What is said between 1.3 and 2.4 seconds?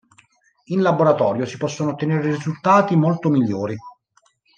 si possono ottenere